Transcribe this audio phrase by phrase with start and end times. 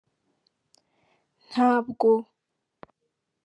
[1.49, 2.11] Ntabwo